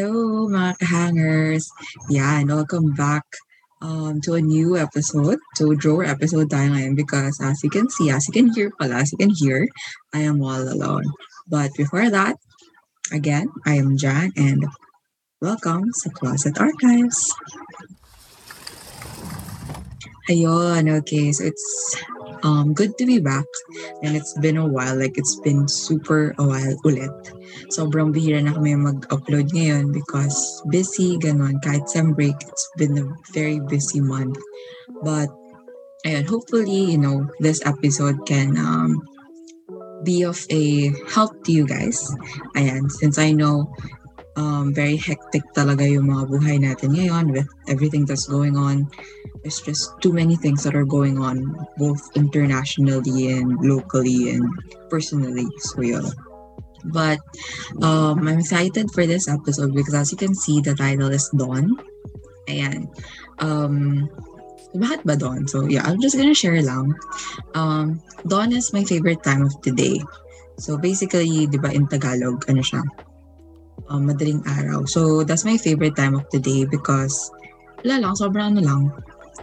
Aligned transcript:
Hello 0.00 0.48
mga 0.48 0.80
kahangers! 0.80 1.68
Yan, 2.08 2.48
welcome 2.48 2.96
back 2.96 3.28
um, 3.84 4.16
to 4.24 4.32
a 4.32 4.40
new 4.40 4.80
episode. 4.80 5.36
So, 5.60 5.76
drawer 5.76 6.08
episode 6.08 6.48
ngayon 6.48 6.96
because 6.96 7.36
as 7.36 7.60
you 7.60 7.68
can 7.68 7.92
see, 7.92 8.08
as 8.08 8.24
you 8.24 8.32
can 8.32 8.48
hear 8.56 8.72
pala, 8.80 9.04
as 9.04 9.12
you 9.12 9.20
can 9.20 9.28
hear, 9.28 9.68
I 10.16 10.24
am 10.24 10.40
all 10.40 10.64
alone. 10.64 11.04
But 11.52 11.76
before 11.76 12.08
that, 12.08 12.40
again, 13.12 13.52
I 13.68 13.76
am 13.76 14.00
Jan 14.00 14.32
and 14.40 14.64
welcome 15.44 15.92
sa 15.92 16.08
Closet 16.16 16.56
Archives. 16.56 17.20
Ayun, 20.28 20.90
okay. 21.00 21.32
So 21.32 21.44
it's 21.44 21.96
um, 22.42 22.74
good 22.74 22.98
to 22.98 23.06
be 23.06 23.18
back. 23.18 23.46
And 24.02 24.16
it's 24.16 24.36
been 24.38 24.56
a 24.56 24.66
while. 24.66 24.98
Like, 24.98 25.16
it's 25.16 25.40
been 25.40 25.68
super 25.68 26.34
a 26.38 26.44
while 26.44 26.76
ulit. 26.84 27.14
Sobrang 27.72 28.12
bihira 28.12 28.42
na 28.44 28.52
kami 28.52 28.76
mag-upload 28.76 29.54
ngayon 29.56 29.94
because 29.94 30.60
busy, 30.68 31.16
ganun. 31.16 31.56
Kahit 31.64 31.88
sem 31.88 32.12
break, 32.12 32.36
it's 32.36 32.68
been 32.76 32.98
a 32.98 33.06
very 33.32 33.60
busy 33.60 34.00
month. 34.00 34.36
But, 35.02 35.32
ayun, 36.04 36.28
hopefully, 36.28 36.92
you 36.92 36.98
know, 36.98 37.24
this 37.40 37.64
episode 37.64 38.26
can 38.28 38.58
um, 38.60 39.00
be 40.04 40.24
of 40.24 40.44
a 40.50 40.92
help 41.08 41.32
to 41.44 41.52
you 41.52 41.66
guys. 41.66 42.00
Ayan, 42.56 42.90
since 42.90 43.18
I 43.18 43.32
know 43.32 43.68
um, 44.36 44.72
very 44.72 44.96
hectic 44.96 45.42
talaga 45.52 45.84
yung 45.84 46.08
mga 46.08 46.24
buhay 46.30 46.56
natin 46.60 46.96
ngayon 46.96 47.32
with 47.32 47.48
everything 47.68 48.04
that's 48.04 48.28
going 48.28 48.56
on. 48.56 48.88
There's 49.42 49.60
just 49.60 50.00
too 50.00 50.12
many 50.12 50.36
things 50.36 50.64
that 50.64 50.74
are 50.74 50.84
going 50.84 51.18
on, 51.18 51.56
both 51.78 52.00
internationally 52.14 53.32
and 53.32 53.56
locally 53.60 54.30
and 54.30 54.44
personally. 54.90 55.48
So, 55.58 55.80
yeah. 55.80 56.08
But 56.84 57.20
um, 57.82 58.28
I'm 58.28 58.40
excited 58.40 58.90
for 58.92 59.06
this 59.06 59.28
episode 59.28 59.74
because 59.74 59.94
as 59.94 60.12
you 60.12 60.18
can 60.18 60.34
see, 60.34 60.60
the 60.60 60.74
title 60.74 61.08
is 61.08 61.28
Dawn. 61.36 61.76
Ayan. 62.48 62.88
Um, 63.40 64.08
ba 65.04 65.16
dawn? 65.16 65.48
So, 65.48 65.66
yeah, 65.66 65.84
I'm 65.84 66.00
just 66.00 66.16
gonna 66.16 66.34
share 66.34 66.60
lang. 66.62 66.94
Um, 67.54 68.00
dawn 68.28 68.52
is 68.52 68.72
my 68.72 68.84
favorite 68.84 69.22
time 69.22 69.42
of 69.42 69.56
the 69.62 69.72
day. 69.72 70.00
So, 70.60 70.76
basically, 70.76 71.48
di 71.48 71.56
ba, 71.56 71.72
in 71.72 71.88
Tagalog, 71.88 72.44
ano 72.48 72.60
siya? 72.60 72.84
um, 73.90 74.06
madaling 74.06 74.40
araw. 74.46 74.86
So, 74.86 75.24
that's 75.26 75.44
my 75.44 75.58
favorite 75.58 75.98
time 75.98 76.14
of 76.14 76.24
the 76.30 76.38
day 76.38 76.64
because 76.64 77.30
wala 77.82 77.98
lang, 77.98 78.14
sobrang 78.14 78.56
ano 78.56 78.60
lang. 78.62 78.82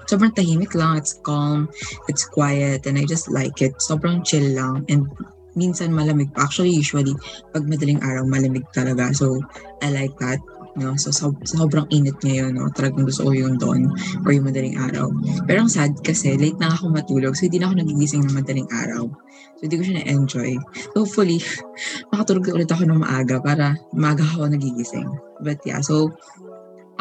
Sobrang 0.06 0.34
tahimik 0.36 0.78
lang. 0.78 1.02
It's 1.02 1.18
calm. 1.26 1.68
It's 2.06 2.30
quiet. 2.30 2.86
And 2.86 3.02
I 3.02 3.10
just 3.10 3.32
like 3.34 3.60
it. 3.66 3.74
Sobrang 3.82 4.22
chill 4.22 4.54
lang. 4.54 4.86
And 4.88 5.10
minsan 5.58 5.90
malamig 5.90 6.30
pa. 6.32 6.46
Actually, 6.46 6.78
usually, 6.78 7.18
pag 7.52 7.66
madaling 7.66 8.00
araw, 8.06 8.24
malamig 8.30 8.64
talaga. 8.78 9.10
So, 9.18 9.42
I 9.82 9.90
like 9.90 10.14
that. 10.22 10.38
No? 10.78 10.94
So, 10.94 11.10
so, 11.10 11.34
sobrang 11.50 11.90
init 11.90 12.22
ngayon. 12.22 12.62
No? 12.62 12.70
Talagang 12.70 13.10
gusto 13.10 13.26
ko 13.26 13.34
yung 13.34 13.58
dawn 13.58 13.90
or 14.24 14.30
yung 14.30 14.46
madaling 14.46 14.78
araw. 14.78 15.10
Pero 15.50 15.66
ang 15.66 15.72
sad 15.74 15.98
kasi, 16.06 16.38
late 16.38 16.62
na 16.62 16.70
ako 16.70 16.94
matulog. 16.94 17.34
So, 17.34 17.50
hindi 17.50 17.58
na 17.58 17.74
ako 17.74 17.82
nagigising 17.82 18.30
ng 18.30 18.38
madaling 18.38 18.70
araw. 18.70 19.10
So, 19.58 19.62
hindi 19.66 19.76
ko 19.82 19.84
siya 19.90 19.98
na-enjoy. 20.06 20.52
Hopefully, 20.94 21.42
makatulog 22.14 22.54
ulit 22.54 22.70
ako 22.70 22.86
ng 22.86 23.02
maaga 23.02 23.42
para 23.42 23.74
maaga 23.98 24.22
ako 24.22 24.54
nagigising. 24.54 25.10
But 25.42 25.66
yeah, 25.66 25.82
so, 25.82 26.14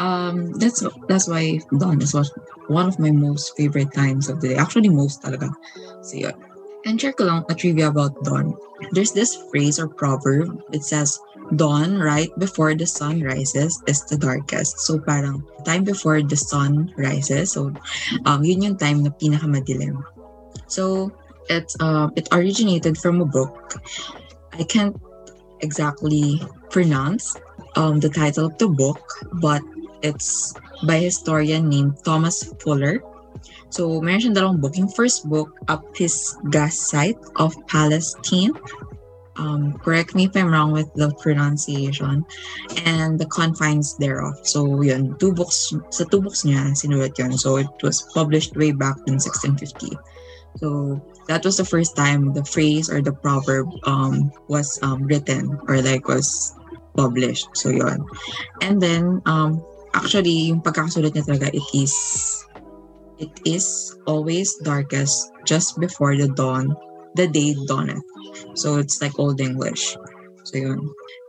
um, 0.01 0.57
that's 0.57 0.81
that's 1.05 1.29
why 1.29 1.61
dawn 1.77 2.01
is 2.01 2.17
one 2.67 2.87
of 2.87 2.99
my 2.99 3.11
most 3.11 3.55
favorite 3.55 3.93
times 3.93 4.29
of 4.29 4.41
the 4.41 4.49
day. 4.49 4.55
Actually, 4.55 4.89
most 4.89 5.23
talaga. 5.23 5.51
So, 6.01 6.17
yun. 6.17 6.33
And 6.85 6.99
check 6.99 7.19
lang 7.19 7.43
a 7.49 7.55
trivia 7.55 7.89
about 7.89 8.15
dawn. 8.23 8.55
There's 8.91 9.11
this 9.11 9.35
phrase 9.51 9.79
or 9.79 9.89
proverb. 9.89 10.63
It 10.71 10.83
says, 10.83 11.19
dawn 11.55 11.97
right 11.99 12.29
before 12.39 12.75
the 12.75 12.87
sun 12.87 13.21
rises 13.23 13.81
is 13.87 14.03
the 14.05 14.17
darkest. 14.17 14.79
So 14.79 14.99
parang 14.99 15.43
time 15.63 15.83
before 15.83 16.21
the 16.21 16.35
sun 16.35 16.93
rises. 16.97 17.53
So 17.53 17.71
um, 18.25 18.43
yun 18.43 18.61
yung 18.61 18.77
time 18.77 19.03
na 19.03 19.11
pinakamadilim. 19.15 20.03
So 20.67 21.11
it's 21.49 21.79
um, 21.79 22.11
it 22.15 22.27
originated 22.31 22.97
from 22.97 23.21
a 23.21 23.25
book. 23.25 23.79
I 24.51 24.63
can't 24.63 24.99
exactly 25.61 26.41
pronounce 26.69 27.35
um, 27.75 27.99
the 27.99 28.09
title 28.09 28.45
of 28.51 28.57
the 28.57 28.67
book, 28.67 28.99
but 29.39 29.61
it's 30.01 30.53
by 30.83 30.95
a 30.95 31.09
historian 31.09 31.69
named 31.69 31.97
Thomas 32.03 32.53
Fuller. 32.59 33.01
So, 33.69 33.99
meron 34.01 34.21
siyang 34.21 34.37
dalawang 34.37 34.61
book. 34.61 34.77
Yung 34.77 34.91
first 34.91 35.27
book, 35.27 35.51
Up 35.67 35.83
His 35.95 36.35
Gas 36.49 36.77
Site 36.77 37.19
of 37.37 37.53
Palestine. 37.67 38.55
Um, 39.37 39.77
correct 39.77 40.15
me 40.15 40.25
if 40.25 40.33
I'm 40.35 40.49
wrong 40.49 40.71
with 40.71 40.89
the 40.95 41.13
pronunciation. 41.21 42.25
And 42.85 43.19
the 43.19 43.27
confines 43.27 43.97
thereof. 43.97 44.41
So, 44.47 44.81
yun. 44.81 45.19
Two 45.19 45.33
books, 45.33 45.75
sa 45.91 46.05
two 46.09 46.21
books 46.21 46.41
niya, 46.47 46.73
sinulat 46.73 47.19
yun. 47.19 47.37
So, 47.37 47.57
it 47.57 47.69
was 47.83 48.01
published 48.15 48.55
way 48.55 48.71
back 48.71 48.97
in 49.05 49.19
1650. 49.19 49.93
So, 50.57 50.97
that 51.27 51.45
was 51.45 51.59
the 51.59 51.67
first 51.67 51.93
time 51.95 52.33
the 52.33 52.45
phrase 52.47 52.89
or 52.89 53.03
the 53.03 53.13
proverb 53.13 53.69
um, 53.83 54.31
was 54.47 54.79
um, 54.81 55.05
written 55.05 55.59
or 55.67 55.83
like 55.83 56.07
was 56.07 56.55
published. 56.95 57.51
So, 57.53 57.69
yun. 57.69 58.07
And 58.63 58.81
then, 58.81 59.21
um, 59.27 59.61
actually, 59.97 60.53
yung 60.53 60.61
pagkakasulat 60.61 61.17
niya 61.17 61.25
talaga, 61.25 61.49
it 61.49 61.65
is 61.73 61.93
it 63.17 63.33
is 63.45 63.97
always 64.05 64.53
darkest 64.61 65.33
just 65.45 65.79
before 65.81 66.15
the 66.15 66.29
dawn, 66.29 66.77
the 67.17 67.27
day 67.27 67.57
dawneth. 67.65 68.05
So 68.53 68.77
it's 68.77 69.01
like 69.01 69.17
Old 69.17 69.41
English. 69.41 69.97
So 70.47 70.57
yun. 70.57 70.79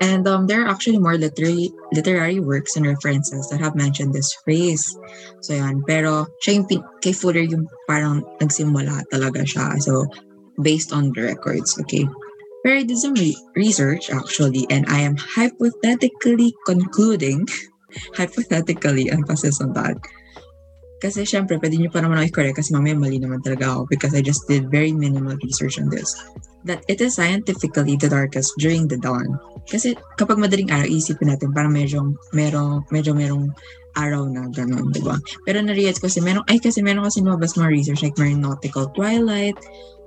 And 0.00 0.22
um, 0.28 0.46
there 0.46 0.62
are 0.62 0.70
actually 0.70 1.02
more 1.02 1.18
literary 1.18 1.74
literary 1.90 2.38
works 2.38 2.76
and 2.76 2.86
references 2.86 3.50
that 3.50 3.58
have 3.58 3.74
mentioned 3.74 4.14
this 4.14 4.30
phrase. 4.44 4.86
So 5.42 5.58
yan. 5.58 5.82
Pero 5.88 6.30
siya 6.38 6.62
yung 6.62 6.66
kay 7.02 7.10
Fuller 7.10 7.42
yung 7.42 7.66
parang 7.90 8.22
nagsimula 8.38 9.10
talaga 9.10 9.42
siya. 9.42 9.74
So 9.82 10.06
based 10.62 10.94
on 10.94 11.10
the 11.10 11.34
records, 11.34 11.74
okay? 11.82 12.06
Pero 12.62 12.78
I 12.78 12.86
did 12.86 12.98
some 12.98 13.18
re- 13.18 13.38
research 13.58 14.10
actually 14.10 14.70
and 14.70 14.86
I 14.86 15.02
am 15.02 15.18
hypothetically 15.18 16.54
concluding, 16.62 17.50
hypothetically, 18.16 19.10
emphasis 19.10 19.60
on 19.60 19.72
that, 19.72 19.96
kasi 20.98 21.22
syempre, 21.22 21.62
pwede 21.62 21.78
nyo 21.78 21.94
pa 21.94 22.02
naman 22.02 22.18
ako 22.18 22.26
i-correct 22.26 22.58
kasi 22.58 22.74
mamaya 22.74 22.98
mali 22.98 23.22
naman 23.22 23.38
talaga 23.38 23.70
ako 23.70 23.86
because 23.86 24.18
I 24.18 24.22
just 24.22 24.42
did 24.50 24.66
very 24.66 24.90
minimal 24.90 25.38
research 25.46 25.78
on 25.78 25.86
this. 25.94 26.10
That 26.66 26.82
it 26.90 26.98
is 26.98 27.14
scientifically 27.14 27.94
the 27.94 28.10
darkest 28.10 28.58
during 28.58 28.90
the 28.90 28.98
dawn. 28.98 29.38
Kasi 29.70 29.94
kapag 30.18 30.42
madaling 30.42 30.74
araw, 30.74 30.90
isipin 30.90 31.30
natin 31.30 31.54
parang 31.54 31.70
medyo, 31.70 32.02
merong, 32.34 32.82
medyo 32.90 33.14
merong 33.14 33.54
araw 33.94 34.26
na 34.26 34.50
gano'n, 34.50 34.90
di 34.90 34.98
ba? 34.98 35.14
Pero 35.46 35.62
na-realize 35.62 36.02
ko 36.02 36.10
kasi 36.10 36.18
merong, 36.18 36.42
ay 36.50 36.58
kasi 36.58 36.82
meron 36.82 37.06
kasi 37.06 37.22
lumabas 37.22 37.54
mga 37.54 37.70
research 37.70 38.02
like 38.02 38.18
may 38.18 38.34
nautical 38.34 38.90
twilight, 38.90 39.54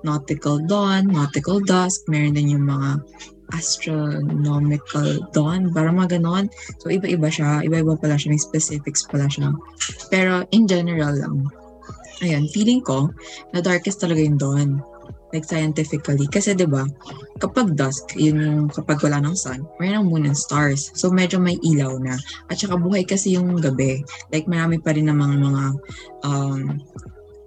nautical 0.03 0.59
dawn, 0.67 1.07
nautical 1.07 1.63
dusk, 1.63 2.03
meron 2.11 2.35
din 2.35 2.59
yung 2.59 2.67
mga 2.67 2.99
astronomical 3.55 5.23
dawn, 5.35 5.71
parang 5.71 5.99
mga 5.99 6.19
ganon. 6.19 6.47
So, 6.79 6.91
iba-iba 6.91 7.27
siya. 7.27 7.65
Iba-iba 7.65 7.97
pala 7.99 8.15
siya. 8.15 8.33
May 8.33 8.41
specifics 8.41 9.07
pala 9.07 9.27
siya. 9.27 9.51
Pero, 10.09 10.43
in 10.55 10.65
general 10.65 11.15
lang, 11.17 11.47
ayun, 12.21 12.47
feeling 12.51 12.81
ko, 12.81 13.09
na 13.51 13.59
darkest 13.59 14.01
talaga 14.01 14.21
yung 14.21 14.39
dawn. 14.39 14.69
Like, 15.31 15.47
scientifically. 15.47 16.27
Kasi, 16.27 16.55
di 16.55 16.67
ba 16.67 16.83
kapag 17.41 17.73
dusk, 17.73 18.13
yun 18.13 18.37
yung 18.37 18.61
kapag 18.69 19.01
wala 19.01 19.17
ng 19.25 19.33
sun, 19.33 19.65
mayroon 19.81 20.05
ng 20.05 20.07
moon 20.13 20.23
and 20.29 20.37
stars. 20.37 20.93
So, 20.93 21.09
medyo 21.09 21.41
may 21.41 21.57
ilaw 21.65 21.97
na. 21.97 22.15
At 22.53 22.61
saka, 22.61 22.77
buhay 22.77 23.03
kasi 23.03 23.33
yung 23.33 23.57
gabi. 23.57 24.05
Like, 24.29 24.45
marami 24.45 24.77
pa 24.77 24.93
rin 24.93 25.09
namang 25.09 25.41
mga 25.41 25.63
um, 26.21 26.77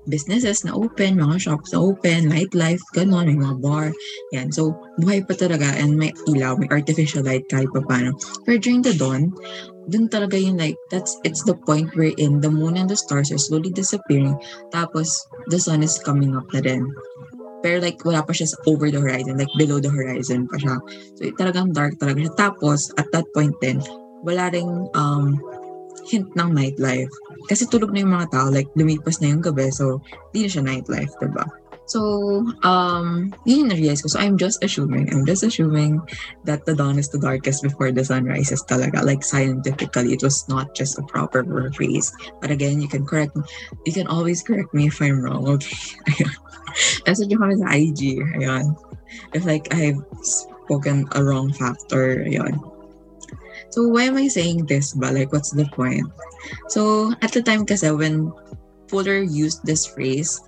businesses 0.09 0.65
na 0.65 0.77
open, 0.77 1.21
mga 1.21 1.37
shops 1.41 1.73
na 1.73 1.81
open, 1.81 2.29
nightlife, 2.29 2.81
gano'n, 2.93 3.29
may 3.29 3.39
mga 3.39 3.57
bar. 3.61 3.89
Yan. 4.37 4.53
So, 4.53 4.77
buhay 5.01 5.25
pa 5.25 5.35
talaga 5.37 5.73
and 5.77 5.97
may 5.97 6.13
ilaw, 6.29 6.61
may 6.61 6.69
artificial 6.69 7.25
light 7.25 7.45
kahit 7.49 7.69
pa 7.73 7.81
paano. 7.85 8.17
Pero 8.45 8.57
during 8.61 8.85
the 8.85 8.95
dawn, 8.97 9.33
dun 9.89 10.09
talaga 10.09 10.37
yung 10.37 10.61
like, 10.61 10.77
that's, 10.89 11.17
it's 11.25 11.45
the 11.45 11.57
point 11.65 11.93
wherein 11.97 12.41
the 12.41 12.53
moon 12.53 12.77
and 12.77 12.89
the 12.89 12.97
stars 12.97 13.33
are 13.33 13.41
slowly 13.41 13.73
disappearing. 13.73 14.37
Tapos, 14.73 15.09
the 15.49 15.61
sun 15.61 15.83
is 15.83 16.01
coming 16.01 16.37
up 16.37 16.49
na 16.53 16.61
din. 16.61 16.85
Pero 17.65 17.81
like, 17.81 17.97
wala 18.05 18.21
pa 18.21 18.37
siya 18.37 18.53
sa 18.53 18.61
over 18.69 18.93
the 18.93 19.01
horizon, 19.01 19.41
like 19.41 19.53
below 19.57 19.81
the 19.81 19.89
horizon 19.89 20.45
pa 20.49 20.61
siya. 20.61 20.77
So, 21.17 21.33
talagang 21.41 21.73
dark 21.73 21.97
talaga 21.97 22.29
siya. 22.29 22.35
Tapos, 22.37 22.93
at 23.01 23.09
that 23.17 23.25
point 23.33 23.57
din, 23.65 23.81
wala 24.25 24.53
ring 24.53 24.69
um, 24.97 25.41
hint 26.05 26.29
ng 26.37 26.51
nightlife. 26.53 27.13
Kasi 27.49 27.69
tulog 27.69 27.93
na 27.93 28.05
yung 28.05 28.15
mga 28.15 28.31
tao, 28.33 28.47
like 28.49 28.69
lumipas 28.77 29.21
na 29.21 29.33
yung 29.33 29.45
gabi, 29.45 29.69
so 29.73 30.01
di 30.33 30.45
na 30.45 30.49
siya 30.49 30.65
nightlife, 30.65 31.13
diba? 31.21 31.45
So, 31.87 32.01
um, 32.65 33.29
yun 33.45 33.69
yung 33.69 33.69
na-realize 33.69 34.01
ko. 34.01 34.09
So, 34.09 34.17
I'm 34.17 34.41
just 34.41 34.65
assuming, 34.65 35.13
I'm 35.13 35.29
just 35.29 35.45
assuming 35.45 36.01
that 36.49 36.65
the 36.65 36.73
dawn 36.73 36.97
is 36.97 37.13
the 37.13 37.21
darkest 37.21 37.61
before 37.61 37.93
the 37.93 38.05
sun 38.05 38.25
rises 38.25 38.65
talaga. 38.65 39.05
Like, 39.05 39.21
scientifically, 39.21 40.17
it 40.17 40.25
was 40.25 40.49
not 40.49 40.73
just 40.73 40.97
a 40.97 41.05
proper 41.05 41.45
phrase. 41.77 42.09
But 42.41 42.51
again, 42.51 42.81
you 42.81 42.89
can 42.89 43.05
correct 43.05 43.37
me. 43.37 43.45
You 43.85 43.93
can 43.93 44.09
always 44.09 44.41
correct 44.41 44.73
me 44.73 44.89
if 44.89 45.01
I'm 45.01 45.21
wrong, 45.21 45.45
okay? 45.61 45.77
Ayun. 46.09 46.33
Message 47.07 47.29
nyo 47.29 47.39
kami 47.45 47.55
sa 47.61 47.69
IG. 47.77 48.01
Ayun. 48.41 48.73
If 49.37 49.45
like, 49.45 49.69
I've 49.77 50.01
spoken 50.25 51.05
a 51.13 51.21
wrong 51.21 51.53
fact 51.53 51.93
or, 51.93 52.25
ayun. 52.25 52.65
So 53.75 53.91
why 53.91 54.07
am 54.07 54.15
I 54.15 54.31
saying 54.31 54.71
this 54.71 54.95
ba? 54.95 55.11
Like 55.11 55.35
what's 55.35 55.51
the 55.51 55.67
point? 55.75 56.07
So 56.71 57.11
at 57.27 57.35
the 57.35 57.43
time 57.43 57.67
kasi 57.67 57.91
when 57.91 58.31
Fuller 58.87 59.27
used 59.27 59.67
this 59.67 59.83
phrase, 59.83 60.39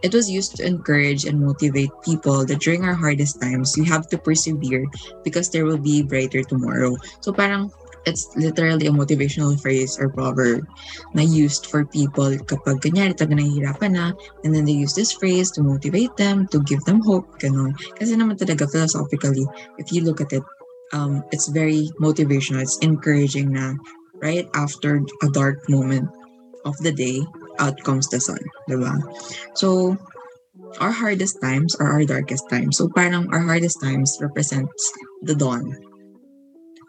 it 0.00 0.16
was 0.16 0.32
used 0.32 0.56
to 0.56 0.64
encourage 0.64 1.28
and 1.28 1.36
motivate 1.36 1.92
people 2.00 2.48
that 2.48 2.64
during 2.64 2.88
our 2.88 2.96
hardest 2.96 3.44
times, 3.44 3.76
we 3.76 3.84
have 3.84 4.08
to 4.08 4.16
persevere 4.16 4.88
because 5.20 5.52
there 5.52 5.68
will 5.68 5.76
be 5.76 6.00
brighter 6.00 6.40
tomorrow. 6.40 6.96
So 7.20 7.28
parang 7.28 7.68
it's 8.08 8.32
literally 8.40 8.86
a 8.86 8.94
motivational 8.94 9.60
phrase 9.60 10.00
or 10.00 10.08
proverb 10.08 10.64
na 11.12 11.26
used 11.26 11.66
for 11.66 11.84
people 11.84 12.32
kapag 12.48 12.80
kanyari 12.80 13.12
talaga 13.12 13.36
nahihirapan 13.36 14.00
na 14.00 14.16
and 14.48 14.54
then 14.56 14.64
they 14.64 14.78
use 14.78 14.96
this 14.96 15.12
phrase 15.12 15.52
to 15.52 15.60
motivate 15.60 16.16
them, 16.16 16.48
to 16.48 16.64
give 16.64 16.80
them 16.88 17.04
hope, 17.04 17.28
ganun. 17.36 17.76
Kasi 18.00 18.16
naman 18.16 18.40
talaga 18.40 18.64
philosophically, 18.70 19.44
if 19.76 19.92
you 19.92 20.00
look 20.06 20.24
at 20.24 20.32
it, 20.32 20.46
um, 20.92 21.24
it's 21.32 21.48
very 21.48 21.90
motivational. 22.00 22.62
It's 22.62 22.78
encouraging 22.78 23.52
na 23.52 23.74
right 24.22 24.48
after 24.54 25.02
a 25.22 25.28
dark 25.30 25.68
moment 25.68 26.08
of 26.64 26.76
the 26.78 26.92
day, 26.92 27.22
out 27.58 27.78
comes 27.84 28.08
the 28.08 28.20
sun. 28.20 28.40
Diba? 28.68 28.98
So, 29.54 29.96
our 30.80 30.92
hardest 30.92 31.40
times 31.40 31.74
are 31.76 31.92
our 31.92 32.04
darkest 32.04 32.48
times. 32.50 32.76
So 32.76 32.88
parang 32.88 33.32
our 33.32 33.40
hardest 33.40 33.80
times 33.80 34.16
represents 34.20 34.92
the 35.22 35.34
dawn. 35.34 35.76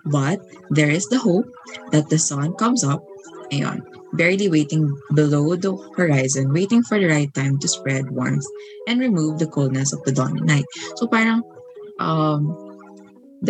But 0.08 0.40
there 0.72 0.90
is 0.90 1.06
the 1.08 1.20
hope 1.20 1.48
that 1.92 2.10
the 2.10 2.18
sun 2.18 2.56
comes 2.56 2.84
up, 2.84 3.04
ayon, 3.52 3.84
barely 4.14 4.48
waiting 4.50 4.88
below 5.14 5.56
the 5.56 5.76
horizon, 5.96 6.54
waiting 6.54 6.84
for 6.84 7.00
the 7.00 7.08
right 7.08 7.32
time 7.34 7.60
to 7.60 7.68
spread 7.68 8.12
warmth 8.12 8.48
and 8.88 9.00
remove 9.00 9.40
the 9.40 9.48
coldness 9.52 9.92
of 9.92 10.04
the 10.04 10.12
dawning 10.12 10.46
night. 10.46 10.66
So 10.96 11.08
parang 11.08 11.44
um, 12.00 12.67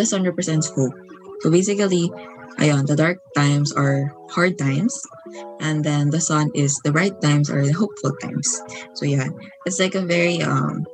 sun 0.06 0.24
represents 0.24 0.68
hope. 0.70 0.94
So 1.42 1.52
basically, 1.52 2.10
ayon, 2.58 2.88
the 2.88 2.96
dark 2.96 3.22
times 3.36 3.72
are 3.72 4.12
hard 4.34 4.58
times, 4.58 4.94
and 5.62 5.84
then 5.84 6.10
the 6.10 6.20
sun 6.20 6.50
is 6.56 6.76
the 6.84 6.92
bright 6.92 7.22
times 7.22 7.50
or 7.50 7.62
the 7.66 7.74
hopeful 7.74 8.12
times. 8.18 8.50
So 8.96 9.06
yeah, 9.06 9.30
it's 9.66 9.80
like 9.80 9.96
a 9.96 10.02
very 10.02 10.42
um, 10.42 10.86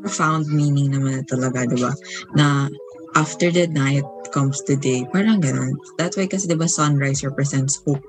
profound 0.00 0.46
meaning 0.46 0.94
naman 0.94 1.26
talaga, 1.26 1.66
diba? 1.66 1.92
Na 2.38 2.70
after 3.16 3.48
the 3.48 3.66
night 3.72 4.04
comes 4.30 4.60
the 4.68 4.76
day. 4.76 5.08
Parang 5.08 5.40
ganun. 5.40 5.80
That's 5.96 6.14
why 6.20 6.28
kasi 6.28 6.44
diba 6.44 6.68
sunrise 6.68 7.24
represents 7.24 7.80
hope 7.82 8.04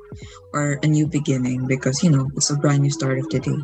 or 0.52 0.76
a 0.84 0.88
new 0.88 1.08
beginning 1.08 1.66
because, 1.66 2.04
you 2.04 2.12
know, 2.12 2.28
it's 2.36 2.52
a 2.52 2.60
brand 2.60 2.84
new 2.84 2.92
start 2.92 3.18
of 3.24 3.32
the 3.32 3.40
day. 3.40 3.62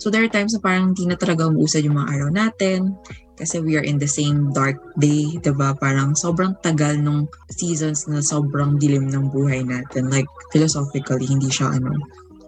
So 0.00 0.08
there 0.08 0.24
are 0.24 0.32
times 0.32 0.56
na 0.56 0.64
parang 0.64 0.96
hindi 0.96 1.04
na 1.04 1.20
talaga 1.20 1.52
umuusad 1.52 1.84
yung 1.84 2.00
mga 2.00 2.10
araw 2.16 2.28
natin 2.32 2.96
kasi 3.36 3.60
we 3.60 3.76
are 3.76 3.84
in 3.84 4.00
the 4.00 4.08
same 4.08 4.48
dark 4.56 4.80
day, 4.96 5.36
diba? 5.44 5.76
Parang 5.76 6.16
sobrang 6.16 6.56
tagal 6.64 6.96
nung 6.96 7.28
seasons 7.52 8.08
na 8.08 8.24
sobrang 8.24 8.80
dilim 8.80 9.12
ng 9.12 9.28
buhay 9.28 9.60
natin. 9.60 10.08
Like, 10.08 10.28
philosophically, 10.54 11.28
hindi 11.28 11.52
siya 11.52 11.76
ano, 11.76 11.92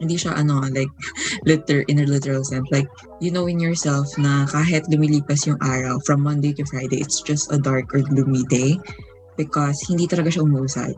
hindi 0.00 0.16
siya 0.18 0.34
ano, 0.38 0.64
like, 0.72 0.90
liter, 1.44 1.82
in 1.86 2.00
a 2.00 2.06
literal 2.06 2.42
sense. 2.42 2.66
Like, 2.70 2.88
you 3.20 3.30
know 3.30 3.46
in 3.46 3.60
yourself 3.60 4.10
na 4.18 4.46
kahit 4.48 4.86
lumilipas 4.90 5.46
yung 5.46 5.60
araw 5.62 6.00
from 6.02 6.22
Monday 6.22 6.52
to 6.56 6.64
Friday, 6.66 7.00
it's 7.00 7.22
just 7.22 7.52
a 7.52 7.58
dark 7.58 7.92
or 7.94 8.02
gloomy 8.02 8.42
day 8.50 8.78
because 9.36 9.82
hindi 9.86 10.06
talaga 10.06 10.34
siya 10.34 10.46
umuusad. 10.46 10.94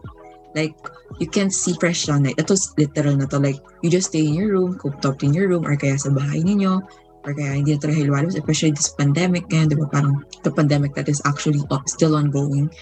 Like, 0.57 0.73
you 1.21 1.29
can't 1.29 1.53
see 1.53 1.77
fresh 1.77 2.09
sunlight. 2.09 2.41
Ito 2.41 2.57
literal 2.81 3.21
na 3.21 3.29
to. 3.29 3.37
Like, 3.37 3.61
you 3.85 3.93
just 3.93 4.09
stay 4.09 4.25
in 4.25 4.33
your 4.33 4.57
room, 4.57 4.81
cooped 4.81 5.05
up 5.05 5.21
in 5.21 5.37
your 5.37 5.53
room, 5.53 5.69
or 5.69 5.77
kaya 5.77 6.01
sa 6.01 6.09
bahay 6.09 6.41
ninyo, 6.41 6.81
or 7.29 7.31
kaya 7.37 7.61
hindi 7.61 7.77
na 7.77 7.81
talaga 7.83 8.09
lumalabas, 8.09 8.41
especially 8.41 8.73
this 8.73 8.95
pandemic 8.97 9.45
ngayon, 9.53 9.69
di 9.69 9.77
ba? 9.77 9.85
Parang 9.93 10.25
the 10.47 10.53
pandemic 10.53 10.97
that 10.97 11.13
is 11.13 11.21
actually 11.29 11.61
still 11.85 12.17
ongoing. 12.17 12.73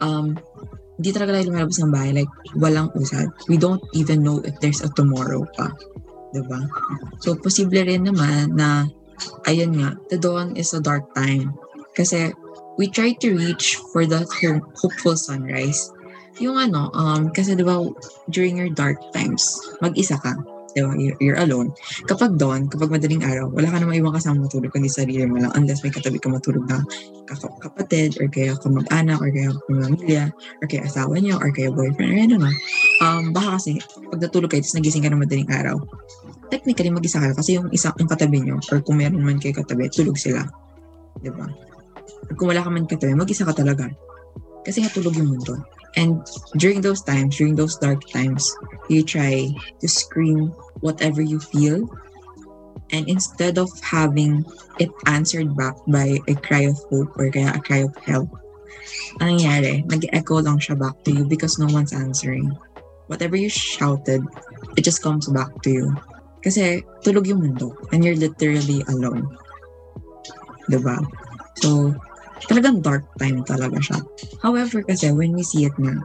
Um, 0.00 0.40
hindi 0.98 1.14
talaga 1.14 1.38
tayo 1.38 1.46
lumalabas 1.54 1.78
ng 1.78 1.94
bahay. 1.94 2.10
Like, 2.10 2.32
walang 2.58 2.90
usad. 2.98 3.30
We 3.46 3.54
don't 3.54 3.80
even 3.94 4.26
know 4.26 4.42
if 4.42 4.58
there's 4.58 4.82
a 4.82 4.90
tomorrow 4.98 5.46
pa. 5.54 5.70
Diba? 6.34 6.66
So, 7.22 7.38
posible 7.38 7.86
rin 7.86 8.10
naman 8.10 8.58
na, 8.58 8.90
ayun 9.46 9.78
nga, 9.78 9.94
the 10.10 10.18
dawn 10.18 10.58
is 10.58 10.74
a 10.74 10.82
dark 10.82 11.06
time. 11.14 11.54
Kasi, 11.94 12.34
we 12.76 12.90
try 12.90 13.14
to 13.22 13.28
reach 13.30 13.78
for 13.94 14.10
the 14.10 14.26
hopeful 14.74 15.14
sunrise. 15.14 15.86
Yung 16.42 16.58
ano, 16.58 16.90
um, 16.94 17.30
kasi 17.30 17.54
diba, 17.54 17.78
during 18.30 18.58
your 18.58 18.70
dark 18.70 18.98
times, 19.14 19.42
mag-isa 19.78 20.18
ka. 20.18 20.34
Diba? 20.78 20.94
You're, 20.94 21.18
you're 21.18 21.40
alone. 21.42 21.74
Kapag 22.06 22.38
dawn, 22.38 22.70
kapag 22.70 22.94
madaling 22.94 23.26
araw, 23.26 23.50
wala 23.50 23.66
ka 23.66 23.82
namang 23.82 23.98
ibang 23.98 24.14
kasama 24.14 24.46
matulog 24.46 24.70
kundi 24.70 24.86
sarili 24.86 25.26
mo 25.26 25.42
lang 25.42 25.50
unless 25.58 25.82
may 25.82 25.90
katabi 25.90 26.22
ka 26.22 26.30
matulog 26.30 26.62
na 26.70 26.86
kapatid 27.58 28.14
or 28.22 28.30
kaya 28.30 28.54
kamag-anak 28.62 29.18
or 29.18 29.28
kaya 29.34 29.50
pamilya 29.66 30.30
or 30.62 30.66
kaya 30.70 30.86
asawa 30.86 31.18
niya 31.18 31.34
or 31.42 31.50
kaya 31.50 31.74
boyfriend 31.74 32.14
or 32.14 32.18
ano 32.22 32.36
na. 32.46 32.50
Um, 33.02 33.34
baka 33.34 33.58
kasi 33.58 33.82
pag 33.82 34.22
natulog 34.22 34.50
kayo 34.54 34.62
tapos 34.62 34.78
nagising 34.78 35.02
ka 35.02 35.10
ng 35.10 35.22
madaling 35.22 35.50
araw, 35.50 35.76
technically 36.48 36.94
mag-isa 36.94 37.18
kayo 37.18 37.34
kasi 37.34 37.50
yung 37.58 37.68
isa 37.74 37.90
yung 37.98 38.10
katabi 38.10 38.38
niyo 38.38 38.62
or 38.70 38.78
kung 38.86 39.02
meron 39.02 39.26
man 39.26 39.42
kayo 39.42 39.58
katabi, 39.58 39.90
tulog 39.90 40.14
sila. 40.14 40.46
Diba? 41.18 41.50
Or 42.30 42.34
kung 42.38 42.54
wala 42.54 42.62
ka 42.62 42.70
man 42.70 42.86
katabi, 42.86 43.18
mag-isa 43.18 43.42
ka 43.42 43.52
talaga. 43.52 43.90
Kasi 44.62 44.84
nga 44.84 44.94
tulog 44.94 45.16
yung 45.18 45.34
mundo. 45.34 45.58
And 45.96 46.24
during 46.56 46.80
those 46.80 47.02
times, 47.02 47.36
during 47.36 47.56
those 47.56 47.76
dark 47.76 48.06
times, 48.08 48.44
you 48.88 49.02
try 49.02 49.48
to 49.80 49.88
scream 49.88 50.52
whatever 50.80 51.22
you 51.22 51.40
feel. 51.40 51.88
And 52.92 53.08
instead 53.08 53.58
of 53.58 53.68
having 53.80 54.44
it 54.78 54.90
answered 55.06 55.56
back 55.56 55.76
by 55.88 56.20
a 56.28 56.34
cry 56.34 56.68
of 56.70 56.78
hope 56.88 57.12
or 57.18 57.30
kaya 57.30 57.52
a 57.56 57.60
cry 57.60 57.84
of 57.84 57.96
help, 58.00 58.30
ang 59.20 59.36
nangyari, 59.36 59.84
nag-echo 59.84 60.40
lang 60.40 60.60
siya 60.62 60.78
back 60.78 60.96
to 61.04 61.10
you 61.10 61.24
because 61.26 61.58
no 61.58 61.66
one's 61.68 61.92
answering. 61.92 62.52
Whatever 63.08 63.36
you 63.36 63.48
shouted, 63.48 64.22
it 64.76 64.84
just 64.84 65.02
comes 65.02 65.28
back 65.28 65.50
to 65.64 65.70
you. 65.70 65.86
Kasi 66.44 66.84
tulog 67.02 67.26
yung 67.26 67.42
mundo 67.42 67.74
and 67.90 68.04
you're 68.04 68.16
literally 68.16 68.84
alone. 68.88 69.26
Diba? 70.70 71.02
So, 71.64 71.96
talagang 72.46 72.82
dark 72.84 73.04
time 73.18 73.42
talaga 73.42 73.82
siya. 73.82 73.98
However, 74.38 74.86
kasi 74.86 75.10
when 75.10 75.34
we 75.34 75.42
see 75.42 75.66
it 75.66 75.74
na, 75.78 75.98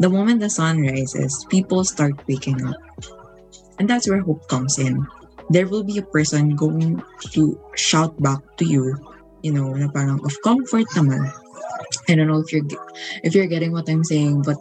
the 0.00 0.08
moment 0.12 0.40
the 0.40 0.52
sun 0.52 0.84
rises, 0.84 1.46
people 1.48 1.84
start 1.84 2.16
waking 2.28 2.60
up. 2.66 2.76
And 3.80 3.88
that's 3.88 4.08
where 4.08 4.20
hope 4.20 4.44
comes 4.48 4.76
in. 4.76 5.06
There 5.48 5.66
will 5.66 5.82
be 5.82 5.98
a 5.98 6.06
person 6.06 6.54
going 6.54 7.02
to 7.32 7.58
shout 7.74 8.14
back 8.20 8.44
to 8.60 8.64
you, 8.64 8.94
you 9.42 9.52
know, 9.52 9.72
na 9.72 9.88
parang 9.88 10.20
of 10.22 10.36
comfort 10.44 10.86
naman. 10.92 11.32
I 12.08 12.14
don't 12.14 12.28
know 12.28 12.38
if 12.38 12.52
you're 12.52 12.68
if 13.24 13.34
you're 13.34 13.50
getting 13.50 13.72
what 13.72 13.88
I'm 13.88 14.04
saying, 14.04 14.42
but 14.46 14.60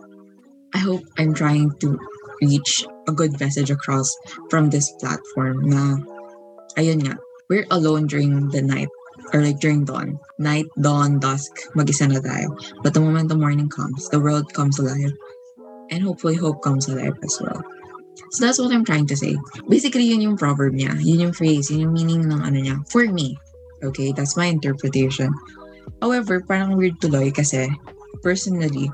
I 0.73 0.79
hope 0.79 1.03
I'm 1.19 1.35
trying 1.35 1.75
to 1.83 1.99
reach 2.41 2.87
a 3.07 3.11
good 3.11 3.37
message 3.39 3.69
across 3.69 4.09
from 4.49 4.69
this 4.69 4.89
platform 4.97 5.67
na 5.67 5.99
ayun 6.79 7.03
nga, 7.05 7.19
we're 7.49 7.67
alone 7.69 8.07
during 8.07 8.49
the 8.49 8.61
night 8.61 8.89
or 9.33 9.43
like 9.43 9.59
during 9.59 9.85
dawn. 9.85 10.17
Night, 10.39 10.71
dawn, 10.79 11.19
dusk, 11.19 11.51
mag-isa 11.75 12.07
na 12.07 12.23
tayo. 12.23 12.55
But 12.79 12.95
the 12.95 13.03
moment 13.03 13.27
the 13.27 13.35
morning 13.35 13.67
comes, 13.67 14.07
the 14.07 14.23
world 14.23 14.47
comes 14.55 14.79
alive. 14.79 15.11
And 15.91 15.99
hopefully 15.99 16.39
hope 16.39 16.63
comes 16.63 16.87
alive 16.87 17.19
as 17.21 17.35
well. 17.43 17.59
So 18.31 18.45
that's 18.45 18.59
what 18.59 18.71
I'm 18.71 18.85
trying 18.85 19.07
to 19.11 19.17
say. 19.17 19.35
Basically, 19.67 20.07
yun 20.07 20.21
yung 20.23 20.37
proverb 20.37 20.73
niya. 20.73 20.95
Yun 21.01 21.29
yung 21.29 21.35
phrase, 21.35 21.67
yun 21.67 21.91
yung 21.91 21.93
meaning 21.93 22.23
ng 22.23 22.39
ano 22.39 22.55
niya. 22.55 22.79
For 22.87 23.03
me. 23.09 23.35
Okay, 23.83 24.11
that's 24.11 24.39
my 24.39 24.47
interpretation. 24.47 25.33
However, 25.99 26.39
parang 26.39 26.79
weird 26.79 26.99
tuloy 27.03 27.35
kasi 27.35 27.67
personally, 28.23 28.91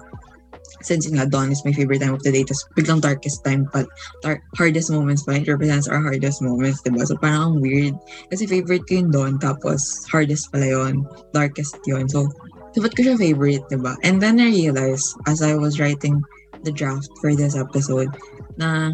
since 0.81 1.07
nga 1.07 1.25
dawn 1.25 1.51
is 1.51 1.63
my 1.63 1.71
favorite 1.71 2.01
time 2.01 2.13
of 2.13 2.23
the 2.23 2.31
day, 2.31 2.43
tapos 2.43 2.65
biglang 2.75 3.01
darkest 3.01 3.43
time 3.43 3.67
pa, 3.69 3.85
dark, 4.21 4.41
hardest 4.57 4.91
moments 4.91 5.23
pa, 5.23 5.37
it 5.37 5.47
represents 5.47 5.87
our 5.87 6.01
hardest 6.01 6.41
moments, 6.41 6.81
diba? 6.83 7.05
So 7.05 7.15
parang 7.17 7.61
weird. 7.61 7.95
Kasi 8.31 8.47
favorite 8.47 8.83
ko 8.89 8.99
yung 8.99 9.11
dawn, 9.11 9.33
tapos 9.39 9.81
hardest 10.11 10.51
pala 10.51 10.67
yun, 10.67 11.05
darkest 11.31 11.77
yun. 11.87 12.09
So, 12.09 12.27
so 12.73 12.81
ba't 12.81 12.95
ko 12.97 13.03
siya 13.03 13.17
favorite, 13.17 13.63
diba? 13.71 13.95
And 14.03 14.19
then 14.19 14.39
I 14.39 14.51
realized, 14.51 15.15
as 15.27 15.41
I 15.41 15.55
was 15.55 15.79
writing 15.79 16.19
the 16.63 16.73
draft 16.73 17.07
for 17.21 17.35
this 17.35 17.55
episode, 17.55 18.09
na 18.57 18.91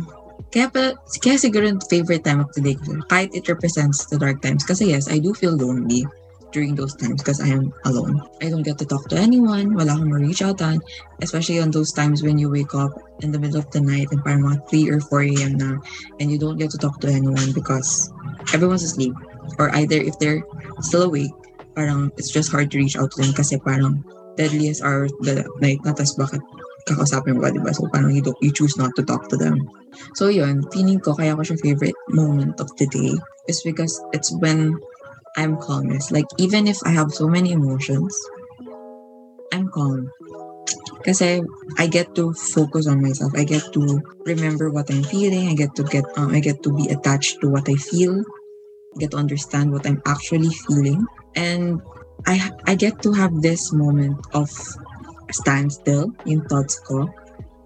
kaya, 0.52 0.68
pa, 0.70 0.94
kaya 1.24 1.38
siguro 1.40 1.72
favorite 1.88 2.28
time 2.28 2.44
of 2.44 2.52
the 2.54 2.62
day 2.62 2.76
ko, 2.76 3.00
kahit 3.08 3.32
it 3.34 3.48
represents 3.48 4.06
the 4.12 4.20
dark 4.20 4.42
times. 4.44 4.68
Kasi 4.68 4.92
yes, 4.92 5.10
I 5.10 5.18
do 5.18 5.34
feel 5.34 5.56
lonely 5.56 6.06
during 6.52 6.76
those 6.76 6.96
times 6.96 7.24
because 7.24 7.40
I 7.42 7.48
am 7.48 7.74
alone. 7.86 8.22
I 8.42 8.50
don't 8.50 8.64
get 8.64 8.78
to 8.80 8.86
talk 8.86 9.08
to 9.10 9.18
anyone, 9.18 9.74
wala 9.74 9.96
akong 9.96 10.12
ma-reach 10.12 10.44
out 10.44 10.62
on, 10.62 10.80
especially 11.22 11.60
on 11.60 11.72
those 11.72 11.92
times 11.92 12.24
when 12.24 12.38
you 12.38 12.52
wake 12.52 12.76
up 12.76 12.92
in 13.24 13.32
the 13.32 13.40
middle 13.40 13.60
of 13.60 13.70
the 13.72 13.82
night 13.82 14.12
and 14.12 14.24
parang 14.24 14.44
mga 14.44 14.60
3 14.70 14.92
or 14.92 15.00
4 15.00 15.22
a.m. 15.32 15.54
na 15.58 15.70
and 16.20 16.32
you 16.32 16.38
don't 16.38 16.60
get 16.60 16.72
to 16.72 16.80
talk 16.80 17.00
to 17.02 17.10
anyone 17.10 17.52
because 17.52 18.12
everyone's 18.54 18.84
asleep. 18.84 19.16
Or 19.60 19.74
either 19.76 19.98
if 19.98 20.18
they're 20.20 20.44
still 20.82 21.08
awake, 21.08 21.34
parang 21.76 22.12
it's 22.18 22.32
just 22.32 22.52
hard 22.52 22.72
to 22.72 22.78
reach 22.78 22.96
out 22.96 23.12
to 23.16 23.18
them 23.24 23.34
kasi 23.34 23.58
parang 23.60 24.04
deadliest 24.36 24.84
hour 24.84 25.08
of 25.08 25.16
the 25.24 25.44
night 25.60 25.80
na 25.84 25.92
tas 25.92 26.16
bakit 26.16 26.40
kakausapin 26.88 27.38
mo 27.38 27.46
ba, 27.46 27.54
diba? 27.54 27.72
So, 27.76 27.86
parang 27.94 28.12
you, 28.16 28.24
you 28.42 28.52
choose 28.52 28.78
not 28.78 28.96
to 28.98 29.04
talk 29.06 29.30
to 29.30 29.38
them. 29.38 29.70
So, 30.18 30.34
yun, 30.34 30.66
feeling 30.74 30.98
ko, 30.98 31.14
kaya 31.14 31.38
ko 31.38 31.46
siya 31.46 31.62
favorite 31.62 31.98
moment 32.10 32.58
of 32.58 32.74
the 32.82 32.88
day 32.90 33.14
is 33.46 33.62
because 33.62 34.02
it's 34.14 34.34
when 34.42 34.80
I'm 35.38 35.58
calmest. 35.58 36.12
Like, 36.12 36.28
even 36.38 36.68
if 36.68 36.78
I 36.86 36.92
have 36.92 37.12
so 37.12 37.28
many 37.28 37.52
emotions, 37.52 38.16
I'm 39.54 39.70
calm. 39.70 40.12
Kasi 41.02 41.42
I 41.78 41.88
get 41.88 42.14
to 42.16 42.34
focus 42.34 42.86
on 42.86 43.02
myself. 43.02 43.34
I 43.36 43.44
get 43.44 43.74
to 43.74 44.02
remember 44.26 44.70
what 44.70 44.92
I'm 44.92 45.04
feeling. 45.04 45.50
I 45.50 45.56
get 45.56 45.74
to 45.76 45.84
get 45.84 46.06
um, 46.16 46.30
I 46.30 46.40
get 46.40 46.62
to 46.64 46.72
be 46.72 46.90
attached 46.94 47.42
to 47.42 47.50
what 47.50 47.68
I 47.68 47.76
feel. 47.76 48.22
I 48.22 48.96
get 49.00 49.12
to 49.12 49.18
understand 49.18 49.72
what 49.72 49.88
I'm 49.88 50.02
actually 50.06 50.54
feeling. 50.70 51.02
And 51.34 51.82
I 52.30 52.54
I 52.70 52.76
get 52.76 53.02
to 53.02 53.14
have 53.18 53.42
this 53.42 53.74
moment 53.74 54.22
of 54.38 54.52
standstill 55.34 56.14
in 56.30 56.46
thoughts 56.46 56.78
ko. 56.86 57.10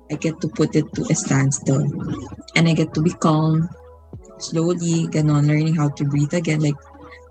I 0.08 0.16
get 0.16 0.40
to 0.42 0.48
put 0.48 0.76
it 0.76 0.88
to 0.96 1.02
a 1.12 1.16
standstill. 1.16 1.92
And 2.56 2.70
I 2.70 2.74
get 2.74 2.94
to 2.94 3.02
be 3.02 3.12
calm, 3.12 3.68
slowly, 4.38 5.12
ganon, 5.12 5.50
learning 5.50 5.76
how 5.76 5.90
to 5.98 6.06
breathe 6.06 6.34
again. 6.34 6.62
Like, 6.62 6.78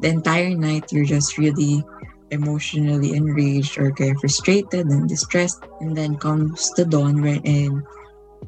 the 0.01 0.09
entire 0.09 0.55
night, 0.55 0.93
you're 0.93 1.09
just 1.09 1.39
really 1.39 1.85
emotionally 2.31 3.15
enraged 3.15 3.79
or 3.79 3.93
kaya 3.93 4.15
frustrated 4.19 4.87
and 4.87 5.09
distressed. 5.09 5.63
And 5.81 5.97
then 5.97 6.17
comes 6.17 6.71
the 6.75 6.85
dawn 6.85 7.23
wherein 7.23 7.83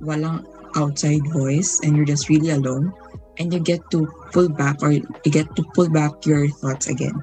walang 0.03 0.45
outside 0.76 1.25
voice 1.33 1.81
and 1.83 1.97
you're 1.97 2.09
just 2.09 2.29
really 2.29 2.50
alone. 2.50 2.93
And 3.38 3.53
you 3.53 3.61
get 3.61 3.85
to 3.91 4.09
pull 4.33 4.49
back 4.49 4.83
or 4.83 4.93
you 4.93 5.05
get 5.25 5.55
to 5.57 5.62
pull 5.75 5.91
back 5.91 6.25
your 6.25 6.49
thoughts 6.49 6.88
again. 6.88 7.17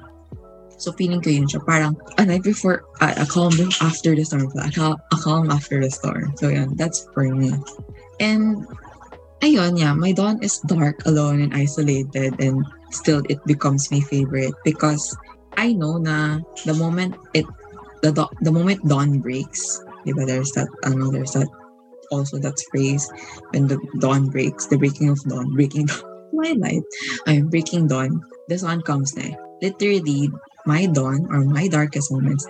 So 0.78 0.92
feeling 0.92 1.22
ko 1.22 1.30
yun 1.30 1.46
siya. 1.46 1.62
Parang 1.64 1.94
a 2.18 2.26
night 2.26 2.42
before, 2.42 2.84
a 3.00 3.26
calm 3.26 3.54
after 3.80 4.14
the 4.14 4.24
storm. 4.24 4.50
A, 4.58 4.70
cal- 4.70 5.00
a 5.12 5.16
calm 5.16 5.50
after 5.50 5.80
the 5.80 5.90
storm. 5.90 6.34
So 6.36 6.50
yun, 6.50 6.76
that's 6.76 7.06
for 7.14 7.24
me. 7.30 7.54
And 8.18 8.66
ayun, 9.42 9.78
yeah, 9.78 9.94
my 9.94 10.12
dawn 10.12 10.42
is 10.42 10.58
dark, 10.66 11.06
alone, 11.06 11.42
and 11.42 11.54
isolated. 11.54 12.38
And 12.38 12.66
still, 12.94 13.22
it 13.28 13.38
becomes 13.46 13.90
my 13.90 14.00
favorite 14.00 14.54
because 14.64 15.16
I 15.56 15.72
know 15.72 15.98
na 15.98 16.40
the 16.64 16.74
moment 16.74 17.16
it, 17.34 17.46
the, 18.02 18.12
do- 18.12 18.34
the 18.40 18.52
moment 18.52 18.86
dawn 18.88 19.20
breaks, 19.20 19.80
diba, 20.06 20.26
there's 20.26 20.52
that, 20.52 20.68
ano, 20.84 21.10
there's 21.10 21.32
that, 21.32 21.48
also 22.10 22.38
that 22.38 22.58
phrase, 22.70 23.10
when 23.50 23.66
the 23.66 23.78
dawn 23.98 24.28
breaks, 24.28 24.66
the 24.66 24.78
breaking 24.78 25.08
of 25.08 25.20
dawn, 25.24 25.54
breaking 25.54 25.86
dawn, 25.86 26.02
twilight, 26.34 26.82
I'm 27.26 27.48
breaking 27.48 27.88
dawn, 27.88 28.20
the 28.48 28.58
sun 28.58 28.82
comes 28.82 29.16
na. 29.16 29.34
Literally, 29.62 30.30
my 30.66 30.86
dawn 30.86 31.26
or 31.30 31.44
my 31.44 31.68
darkest 31.68 32.12
moments 32.12 32.46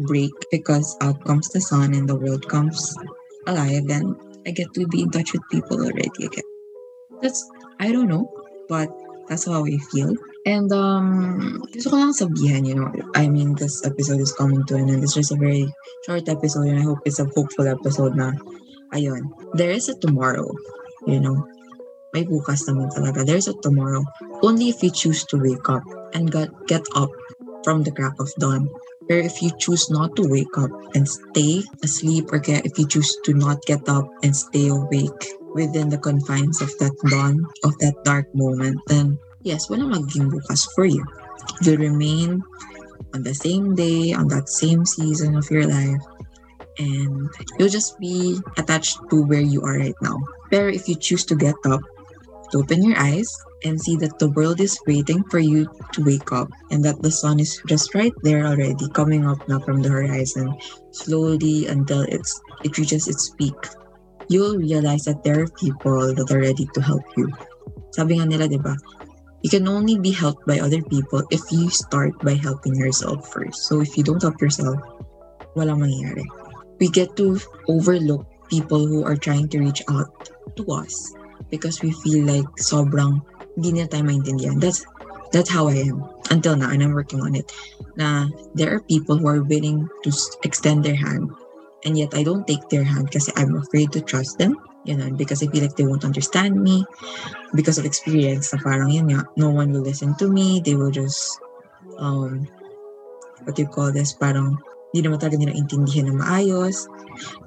break 0.00 0.32
because 0.50 0.96
out 1.00 1.22
comes 1.24 1.48
the 1.50 1.60
sun 1.60 1.94
and 1.94 2.08
the 2.08 2.16
world 2.16 2.48
comes 2.48 2.94
alive 3.46 3.86
and 3.90 4.16
I 4.46 4.50
get 4.50 4.72
to 4.74 4.86
be 4.88 5.02
in 5.02 5.10
touch 5.10 5.32
with 5.32 5.42
people 5.50 5.78
already 5.82 6.24
again. 6.26 6.44
That's 7.20 7.38
I 7.78 7.92
don't 7.92 8.08
know, 8.08 8.26
but 8.68 8.88
that's 9.32 9.48
how 9.48 9.64
I 9.64 9.80
feel. 9.88 10.12
And 10.44 10.68
um 10.76 11.64
gusto 11.72 11.88
ko 11.88 11.96
lang 11.96 12.12
sabihan, 12.12 12.68
you 12.68 12.76
know, 12.76 12.92
I 13.16 13.32
mean 13.32 13.56
this 13.56 13.80
episode 13.88 14.20
is 14.20 14.36
coming 14.36 14.60
to 14.68 14.76
an 14.76 14.92
end. 14.92 15.00
It's 15.00 15.16
just 15.16 15.32
a 15.32 15.40
very 15.40 15.72
short 16.04 16.28
episode 16.28 16.68
and 16.68 16.76
I 16.76 16.84
hope 16.84 17.00
it's 17.08 17.16
a 17.16 17.24
hopeful 17.32 17.64
episode 17.64 18.12
na 18.12 18.36
ayun. 18.92 19.32
There 19.56 19.72
is 19.72 19.88
a 19.88 19.96
tomorrow, 19.96 20.52
you 21.08 21.16
know. 21.16 21.48
May 22.12 22.28
bukas 22.28 22.68
naman 22.68 22.92
talaga. 22.92 23.24
There's 23.24 23.48
a 23.48 23.56
tomorrow. 23.64 24.04
Only 24.44 24.68
if 24.68 24.84
you 24.84 24.92
choose 24.92 25.24
to 25.32 25.40
wake 25.40 25.64
up 25.72 25.80
and 26.12 26.28
get, 26.28 26.52
get 26.68 26.84
up 26.92 27.08
from 27.64 27.88
the 27.88 27.94
crack 27.94 28.20
of 28.20 28.28
dawn. 28.36 28.68
Or 29.08 29.16
if 29.16 29.40
you 29.40 29.48
choose 29.56 29.88
not 29.88 30.12
to 30.20 30.28
wake 30.28 30.52
up 30.60 30.68
and 30.92 31.08
stay 31.08 31.64
asleep, 31.80 32.28
or 32.28 32.36
kaya 32.36 32.60
if 32.68 32.76
you 32.76 32.84
choose 32.84 33.16
to 33.24 33.32
not 33.32 33.64
get 33.64 33.88
up 33.88 34.12
and 34.20 34.36
stay 34.36 34.68
awake 34.68 35.24
within 35.54 35.88
the 35.88 35.98
confines 35.98 36.60
of 36.60 36.70
that 36.78 36.94
dawn, 37.08 37.46
of 37.64 37.76
that 37.78 37.94
dark 38.04 38.26
moment, 38.34 38.80
then 38.86 39.18
yes, 39.42 39.68
wala 39.68 39.84
magiging 39.84 40.30
bukas 40.30 40.66
for 40.74 40.84
you. 40.84 41.04
You'll 41.62 41.80
remain 41.80 42.42
on 43.14 43.22
the 43.22 43.34
same 43.34 43.74
day, 43.74 44.12
on 44.12 44.28
that 44.28 44.48
same 44.48 44.84
season 44.86 45.36
of 45.36 45.50
your 45.50 45.66
life, 45.66 46.02
and 46.78 47.28
you'll 47.58 47.72
just 47.72 47.98
be 48.00 48.38
attached 48.56 48.98
to 49.10 49.22
where 49.24 49.44
you 49.44 49.62
are 49.62 49.78
right 49.78 49.98
now. 50.00 50.16
Pero 50.50 50.72
if 50.72 50.88
you 50.88 50.96
choose 50.96 51.24
to 51.28 51.36
get 51.36 51.56
up, 51.66 51.80
to 52.52 52.64
open 52.64 52.82
your 52.84 52.96
eyes, 52.96 53.28
and 53.64 53.80
see 53.80 53.96
that 53.96 54.18
the 54.18 54.30
world 54.30 54.60
is 54.60 54.78
waiting 54.86 55.22
for 55.30 55.38
you 55.38 55.66
to 55.92 56.04
wake 56.04 56.32
up 56.32 56.50
and 56.70 56.84
that 56.84 57.00
the 57.02 57.10
sun 57.10 57.38
is 57.38 57.62
just 57.66 57.94
right 57.94 58.12
there 58.22 58.46
already 58.46 58.88
coming 58.90 59.26
up 59.26 59.38
now 59.48 59.60
from 59.60 59.82
the 59.82 59.88
horizon 59.88 60.52
slowly 60.90 61.66
until 61.66 62.02
it's 62.02 62.40
it 62.64 62.76
reaches 62.78 63.06
its 63.06 63.30
peak 63.38 63.54
you'll 64.32 64.56
realize 64.56 65.04
that 65.04 65.20
there 65.20 65.44
are 65.44 65.58
people 65.60 66.16
that 66.16 66.32
are 66.32 66.40
ready 66.40 66.64
to 66.72 66.80
help 66.80 67.04
you. 67.20 67.28
Sabi 67.92 68.16
nga 68.16 68.24
nila 68.24 68.48
diba? 68.48 68.72
You 69.44 69.50
can 69.52 69.68
only 69.68 70.00
be 70.00 70.14
helped 70.14 70.48
by 70.48 70.64
other 70.64 70.80
people 70.80 71.20
if 71.28 71.44
you 71.52 71.68
start 71.68 72.16
by 72.24 72.40
helping 72.40 72.72
yourself 72.72 73.28
first. 73.28 73.68
So 73.68 73.84
if 73.84 73.98
you 73.98 74.02
don't 74.02 74.22
help 74.22 74.40
yourself 74.40 74.80
walang 75.52 75.84
mangyayari. 75.84 76.24
We 76.80 76.88
get 76.88 77.12
to 77.20 77.36
overlook 77.68 78.24
people 78.48 78.86
who 78.88 79.04
are 79.04 79.18
trying 79.18 79.52
to 79.52 79.60
reach 79.60 79.84
out 79.92 80.08
to 80.56 80.62
us 80.72 80.94
because 81.52 81.84
we 81.84 81.92
feel 82.00 82.24
like 82.24 82.48
sobrang 82.56 83.20
hindi 83.60 83.84
tayo 83.84 84.08
maintindihan. 84.08 84.56
That's 84.56 84.86
that's 85.34 85.52
how 85.52 85.68
I 85.68 85.84
am. 85.90 86.00
Until 86.32 86.56
now 86.56 86.72
and 86.72 86.80
I'm 86.80 86.96
working 86.96 87.20
on 87.20 87.36
it. 87.36 87.52
Na 87.98 88.30
there 88.56 88.72
are 88.72 88.80
people 88.88 89.20
who 89.20 89.28
are 89.28 89.44
willing 89.44 89.84
to 90.06 90.10
extend 90.46 90.86
their 90.86 90.96
hand 90.96 91.28
and 91.84 91.98
yet 91.98 92.14
I 92.14 92.22
don't 92.22 92.46
take 92.46 92.68
their 92.68 92.84
hand 92.84 93.10
kasi 93.10 93.32
I'm 93.36 93.56
afraid 93.56 93.92
to 93.92 94.00
trust 94.00 94.38
them. 94.38 94.58
Ganun, 94.82 95.14
because 95.14 95.42
I 95.42 95.46
feel 95.46 95.62
like 95.62 95.78
they 95.78 95.86
won't 95.86 96.02
understand 96.02 96.58
me 96.58 96.82
because 97.54 97.78
of 97.78 97.86
experience 97.86 98.50
na 98.50 98.58
parang 98.58 98.90
yun 98.90 99.14
nga, 99.14 99.22
no 99.38 99.50
one 99.54 99.70
will 99.70 99.86
listen 99.86 100.18
to 100.18 100.26
me. 100.26 100.58
They 100.58 100.74
will 100.74 100.90
just, 100.90 101.38
um, 102.02 102.50
what 103.46 103.54
do 103.54 103.62
you 103.62 103.70
call 103.70 103.94
this, 103.94 104.10
parang 104.10 104.58
hindi 104.90 105.06
naman 105.06 105.22
talaga 105.22 105.38
nila 105.38 105.54
intindihan 105.54 106.10
na 106.10 106.18
maayos 106.18 106.90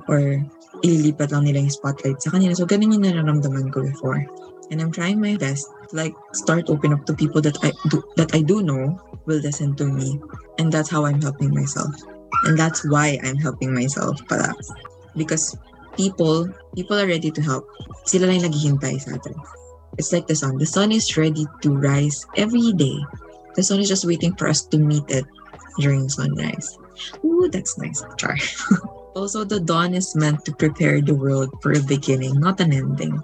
or 0.08 0.40
ililipat 0.80 1.36
lang 1.36 1.44
nila 1.44 1.60
yung 1.60 1.76
spotlight 1.76 2.24
sa 2.24 2.32
kanila. 2.32 2.56
So, 2.56 2.64
ganun 2.64 2.96
yung 2.96 3.04
nararamdaman 3.04 3.76
ko 3.76 3.84
before. 3.84 4.24
And 4.72 4.82
I'm 4.82 4.90
trying 4.90 5.22
my 5.22 5.36
best 5.38 5.68
to 5.92 5.94
like 5.94 6.16
start 6.34 6.72
open 6.72 6.96
up 6.96 7.06
to 7.06 7.14
people 7.14 7.44
that 7.46 7.60
I 7.62 7.70
do 7.92 8.02
that 8.18 8.34
I 8.34 8.42
do 8.42 8.66
know 8.66 8.98
will 9.28 9.44
listen 9.44 9.76
to 9.78 9.86
me. 9.86 10.18
And 10.58 10.72
that's 10.72 10.90
how 10.90 11.06
I'm 11.06 11.22
helping 11.22 11.54
myself. 11.54 11.94
And 12.44 12.58
that's 12.60 12.84
why 12.88 13.20
I'm 13.24 13.38
helping 13.38 13.74
myself 13.74 14.20
pala. 14.28 14.54
Because 15.16 15.58
people, 15.96 16.50
people 16.76 17.00
are 17.00 17.08
ready 17.08 17.32
to 17.32 17.42
help. 17.42 17.68
Sila 18.06 18.28
lang 18.28 18.44
naghihintay 18.44 19.00
sa 19.00 19.16
atin. 19.16 19.36
It's 19.98 20.12
like 20.12 20.28
the 20.28 20.36
sun. 20.36 20.60
The 20.60 20.68
sun 20.68 20.92
is 20.92 21.16
ready 21.16 21.48
to 21.64 21.70
rise 21.72 22.28
every 22.36 22.76
day. 22.76 23.00
The 23.56 23.64
sun 23.64 23.80
is 23.80 23.88
just 23.88 24.04
waiting 24.04 24.36
for 24.36 24.48
us 24.48 24.68
to 24.68 24.78
meet 24.78 25.08
it 25.08 25.24
during 25.80 26.10
sunrise. 26.12 26.78
Ooh, 27.24 27.48
that's 27.48 27.80
nice. 27.80 28.04
Char. 28.20 28.36
also, 29.16 29.48
the 29.48 29.60
dawn 29.60 29.96
is 29.96 30.16
meant 30.16 30.44
to 30.46 30.52
prepare 30.52 31.00
the 31.00 31.16
world 31.16 31.50
for 31.64 31.72
a 31.72 31.80
beginning, 31.80 32.40
not 32.40 32.60
an 32.60 32.76
ending. 32.76 33.24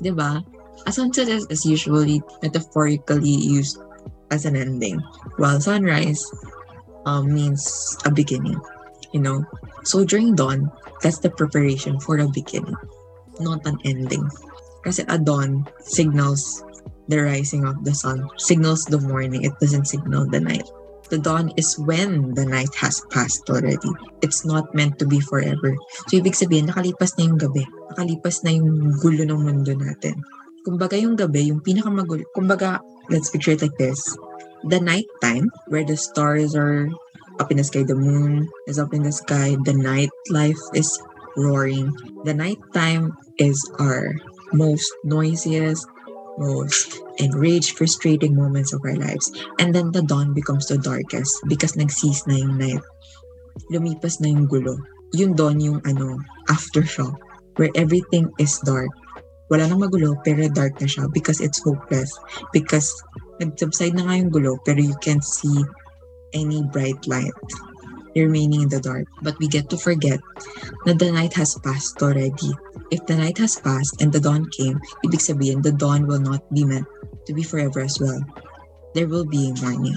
Diba? 0.00 0.44
A 0.86 0.92
sunset 0.92 1.28
is, 1.28 1.44
is 1.50 1.66
usually 1.66 2.22
metaphorically 2.42 3.36
used 3.36 3.78
as 4.30 4.44
an 4.44 4.56
ending, 4.56 5.00
while 5.36 5.60
sunrise 5.60 6.24
um, 7.08 7.32
means 7.32 7.96
a 8.04 8.12
beginning, 8.12 8.60
you 9.16 9.20
know? 9.20 9.44
So 9.84 10.04
during 10.04 10.36
dawn, 10.36 10.68
that's 11.00 11.24
the 11.24 11.32
preparation 11.32 11.96
for 12.00 12.20
a 12.20 12.28
beginning, 12.28 12.76
not 13.40 13.64
an 13.64 13.80
ending. 13.88 14.28
Kasi 14.84 15.08
a 15.08 15.16
dawn 15.16 15.64
signals 15.80 16.62
the 17.08 17.24
rising 17.24 17.64
of 17.64 17.80
the 17.88 17.96
sun, 17.96 18.28
signals 18.36 18.84
the 18.84 19.00
morning, 19.00 19.42
it 19.42 19.56
doesn't 19.60 19.88
signal 19.88 20.28
the 20.28 20.40
night. 20.40 20.68
The 21.08 21.16
dawn 21.16 21.56
is 21.56 21.72
when 21.80 22.36
the 22.36 22.44
night 22.44 22.68
has 22.76 23.00
passed 23.08 23.48
already. 23.48 23.88
It's 24.20 24.44
not 24.44 24.76
meant 24.76 25.00
to 25.00 25.08
be 25.08 25.24
forever. 25.24 25.72
So, 26.12 26.20
ibig 26.20 26.36
sabihin, 26.36 26.68
nakalipas 26.68 27.16
na 27.16 27.32
yung 27.32 27.40
gabi. 27.40 27.64
Nakalipas 27.96 28.44
na 28.44 28.52
yung 28.52 28.92
gulo 29.00 29.24
ng 29.24 29.40
mundo 29.40 29.72
natin. 29.72 30.20
Kumbaga 30.68 31.00
yung 31.00 31.16
gabi, 31.16 31.48
yung 31.48 31.64
pinakamagulo. 31.64 32.28
Kumbaga, 32.36 32.84
let's 33.08 33.32
picture 33.32 33.56
it 33.56 33.64
like 33.64 33.72
this. 33.80 33.96
The 34.64 34.80
night 34.80 35.06
time, 35.22 35.50
where 35.68 35.84
the 35.84 35.96
stars 35.96 36.54
are 36.54 36.88
up 37.38 37.50
in 37.50 37.58
the 37.58 37.64
sky, 37.64 37.84
the 37.84 37.94
moon 37.94 38.48
is 38.66 38.78
up 38.78 38.92
in 38.92 39.02
the 39.02 39.12
sky, 39.12 39.56
the 39.64 39.72
night 39.72 40.10
life 40.30 40.58
is 40.74 40.90
roaring. 41.36 41.94
The 42.24 42.34
night 42.34 42.58
time 42.74 43.14
is 43.38 43.58
our 43.78 44.14
most 44.52 44.90
noisiest, 45.04 45.86
most 46.38 46.98
enraged, 47.18 47.78
frustrating 47.78 48.34
moments 48.34 48.72
of 48.72 48.82
our 48.84 48.96
lives. 48.96 49.30
And 49.58 49.74
then 49.74 49.92
the 49.92 50.02
dawn 50.02 50.34
becomes 50.34 50.66
the 50.66 50.78
darkest 50.78 51.30
because 51.46 51.78
nagsis 51.78 52.26
na 52.26 52.42
yung 52.42 52.58
night. 52.58 52.82
Lumipas 53.70 54.20
na 54.20 54.28
yung 54.34 54.50
gulo. 54.50 54.78
Yung 55.14 55.34
dawn 55.34 55.60
yung 55.60 55.80
ano, 55.86 56.18
aftershock, 56.50 57.16
where 57.56 57.70
everything 57.74 58.30
is 58.38 58.58
dark. 58.66 58.90
Wala 59.48 59.64
nang 59.64 59.80
magulo, 59.80 60.12
pero 60.26 60.44
dark 60.52 60.76
na 60.78 60.86
siya 60.86 61.08
because 61.14 61.40
it's 61.40 61.62
hopeless. 61.64 62.12
Because 62.52 62.92
nag-subside 63.40 63.94
na 63.94 64.04
nga 64.06 64.18
yung 64.18 64.30
gulo, 64.30 64.58
pero 64.66 64.78
you 64.78 64.94
can't 65.02 65.24
see 65.24 65.64
any 66.34 66.62
bright 66.62 67.00
light 67.08 67.34
remaining 68.14 68.62
in 68.62 68.68
the 68.68 68.80
dark. 68.80 69.06
But 69.22 69.38
we 69.38 69.48
get 69.48 69.70
to 69.70 69.78
forget 69.78 70.20
that 70.84 70.98
the 70.98 71.12
night 71.12 71.34
has 71.34 71.54
passed 71.62 72.02
already. 72.02 72.52
If 72.90 73.06
the 73.06 73.16
night 73.16 73.38
has 73.38 73.60
passed 73.60 74.00
and 74.02 74.12
the 74.12 74.20
dawn 74.20 74.50
came, 74.50 74.80
ibig 75.04 75.22
sabihin, 75.22 75.62
the 75.62 75.72
dawn 75.72 76.06
will 76.06 76.20
not 76.20 76.42
be 76.52 76.64
meant 76.64 76.86
to 77.26 77.32
be 77.32 77.42
forever 77.42 77.80
as 77.80 78.00
well. 78.00 78.20
There 78.94 79.06
will 79.06 79.26
be 79.28 79.52
a 79.52 79.60
morning. 79.62 79.96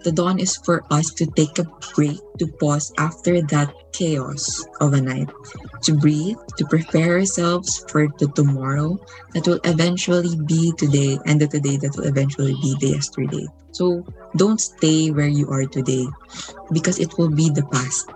The 0.00 0.12
dawn 0.12 0.40
is 0.40 0.56
for 0.56 0.80
us 0.90 1.12
to 1.20 1.26
take 1.26 1.58
a 1.58 1.68
break, 1.92 2.16
to 2.38 2.46
pause 2.56 2.92
after 2.96 3.42
that 3.52 3.68
chaos 3.92 4.64
of 4.80 4.94
a 4.94 5.00
night, 5.00 5.28
to 5.84 5.92
breathe, 5.92 6.40
to 6.56 6.64
prepare 6.64 7.20
ourselves 7.20 7.84
for 7.88 8.08
the 8.16 8.32
tomorrow 8.32 8.96
that 9.34 9.46
will 9.46 9.60
eventually 9.64 10.40
be 10.48 10.72
today 10.80 11.18
and 11.26 11.40
the 11.40 11.48
today 11.48 11.76
that 11.76 11.92
will 11.96 12.08
eventually 12.08 12.56
be 12.64 12.76
the 12.80 12.96
yesterday. 12.96 13.44
So 13.72 14.06
don't 14.36 14.60
stay 14.60 15.10
where 15.10 15.28
you 15.28 15.52
are 15.52 15.66
today 15.66 16.08
because 16.72 16.98
it 16.98 17.18
will 17.18 17.30
be 17.30 17.50
the 17.50 17.68
past. 17.68 18.08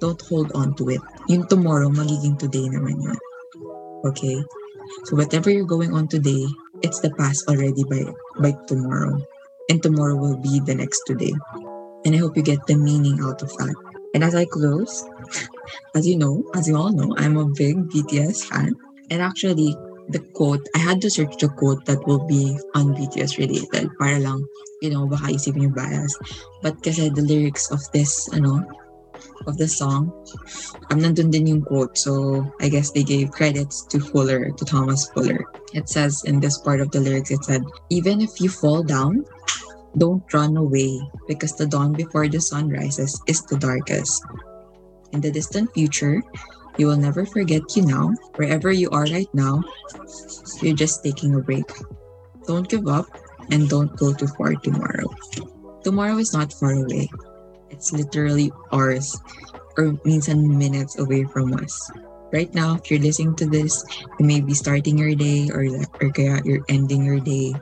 Don't 0.00 0.20
hold 0.28 0.52
on 0.52 0.76
to 0.76 0.90
it. 0.90 1.00
Yung 1.28 1.48
tomorrow, 1.48 1.88
magiging 1.88 2.36
today 2.36 2.68
naman 2.68 3.00
yun. 3.00 3.18
Okay? 4.04 4.44
So 5.08 5.16
whatever 5.16 5.48
you're 5.48 5.64
going 5.64 5.96
on 5.96 6.06
today, 6.06 6.44
it's 6.84 7.00
the 7.00 7.10
past 7.16 7.48
already 7.48 7.80
by 7.88 8.04
by 8.36 8.52
tomorrow. 8.68 9.24
And 9.68 9.82
tomorrow 9.82 10.16
will 10.16 10.36
be 10.36 10.60
the 10.60 10.74
next 10.74 11.02
today. 11.06 11.34
And 12.04 12.14
I 12.14 12.18
hope 12.18 12.36
you 12.36 12.42
get 12.42 12.66
the 12.66 12.76
meaning 12.76 13.18
out 13.20 13.42
of 13.42 13.50
that. 13.58 13.74
And 14.14 14.22
as 14.22 14.34
I 14.34 14.44
close, 14.44 15.04
as 15.94 16.06
you 16.06 16.16
know, 16.16 16.44
as 16.54 16.68
you 16.68 16.76
all 16.76 16.92
know, 16.92 17.14
I'm 17.18 17.36
a 17.36 17.46
big 17.46 17.76
BTS 17.90 18.44
fan. 18.44 18.74
And 19.10 19.22
actually, 19.22 19.76
the 20.08 20.20
quote, 20.34 20.66
I 20.74 20.78
had 20.78 21.00
to 21.02 21.10
search 21.10 21.36
the 21.38 21.48
quote 21.48 21.84
that 21.86 22.06
will 22.06 22.26
be 22.26 22.56
on 22.74 22.94
BTS 22.94 23.38
related 23.38 23.90
para 23.98 24.18
lang, 24.18 24.46
you 24.80 24.90
know, 24.90 25.06
baka 25.06 25.34
isipin 25.34 25.62
yung 25.62 25.74
bias. 25.74 26.14
But 26.62 26.82
kasi 26.82 27.10
the 27.10 27.22
lyrics 27.22 27.70
of 27.70 27.82
this, 27.90 28.28
ano, 28.32 28.62
of 29.46 29.58
the 29.58 29.68
song, 29.68 30.12
um, 30.90 30.98
nandun 31.00 31.30
din 31.30 31.46
yung 31.46 31.62
quote. 31.62 31.98
So 31.98 32.46
I 32.60 32.68
guess 32.68 32.90
they 32.90 33.02
gave 33.02 33.30
credits 33.30 33.82
to 33.90 33.98
Fuller, 33.98 34.50
to 34.50 34.64
Thomas 34.64 35.10
Fuller. 35.10 35.44
It 35.74 35.88
says 35.88 36.22
in 36.24 36.40
this 36.40 36.58
part 36.58 36.80
of 36.80 36.90
the 36.90 37.00
lyrics, 37.00 37.30
it 37.30 37.44
said, 37.44 37.62
even 37.90 38.20
if 38.20 38.40
you 38.40 38.48
fall 38.48 38.82
down, 38.82 39.24
don't 39.96 40.22
run 40.32 40.56
away 40.56 41.00
because 41.26 41.56
the 41.56 41.66
dawn 41.66 41.92
before 41.92 42.28
the 42.28 42.40
sun 42.40 42.68
rises 42.68 43.20
is 43.26 43.42
the 43.42 43.56
darkest. 43.56 44.22
In 45.12 45.20
the 45.20 45.30
distant 45.30 45.72
future, 45.72 46.22
you 46.76 46.86
will 46.86 47.00
never 47.00 47.24
forget 47.24 47.62
you 47.74 47.82
now. 47.82 48.12
Wherever 48.36 48.70
you 48.70 48.90
are 48.90 49.08
right 49.08 49.32
now, 49.32 49.64
you're 50.60 50.76
just 50.76 51.02
taking 51.02 51.34
a 51.34 51.40
break. 51.40 51.70
Don't 52.46 52.68
give 52.68 52.86
up 52.86 53.08
and 53.50 53.68
don't 53.68 53.94
go 53.96 54.12
too 54.12 54.28
far 54.36 54.54
tomorrow. 54.54 55.08
Tomorrow 55.82 56.18
is 56.18 56.32
not 56.32 56.52
far 56.52 56.72
away. 56.72 57.08
It's 57.70 57.92
literally 57.92 58.52
hours 58.72 59.16
or 59.78 59.96
minsan 60.04 60.58
minutes 60.58 60.98
away 60.98 61.24
from 61.24 61.54
us. 61.54 61.90
Right 62.32 62.52
now, 62.54 62.74
if 62.74 62.90
you're 62.90 63.00
listening 63.00 63.36
to 63.36 63.46
this, 63.46 63.84
you 64.18 64.26
may 64.26 64.40
be 64.40 64.52
starting 64.52 64.98
your 64.98 65.14
day 65.14 65.48
or, 65.48 65.64
or 66.02 66.10
you're 66.44 66.64
ending 66.68 67.04
your 67.04 67.20
day. 67.20 67.54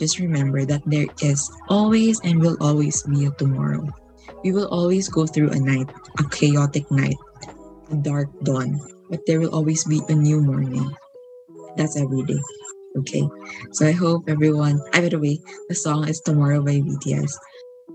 Just 0.00 0.18
remember 0.18 0.64
that 0.64 0.80
there 0.88 1.06
is 1.20 1.44
always 1.68 2.18
and 2.24 2.40
will 2.40 2.56
always 2.58 3.04
be 3.04 3.28
a 3.28 3.30
tomorrow. 3.36 3.84
We 4.42 4.52
will 4.56 4.72
always 4.72 5.12
go 5.12 5.26
through 5.28 5.52
a 5.52 5.60
night, 5.60 5.92
a 6.18 6.24
chaotic 6.24 6.90
night, 6.90 7.20
a 7.92 7.96
dark 8.00 8.32
dawn, 8.40 8.80
but 9.12 9.20
there 9.26 9.38
will 9.38 9.52
always 9.52 9.84
be 9.84 10.00
a 10.08 10.16
new 10.16 10.40
morning. 10.40 10.88
That's 11.76 12.00
every 12.00 12.24
day. 12.24 12.40
Okay. 12.98 13.28
So 13.72 13.86
I 13.86 13.92
hope 13.92 14.24
everyone, 14.26 14.80
I 14.96 15.04
by 15.04 15.12
the 15.12 15.20
way, 15.20 15.38
the 15.68 15.76
song 15.76 16.08
is 16.08 16.20
Tomorrow 16.24 16.64
by 16.64 16.80
BTS. 16.80 17.36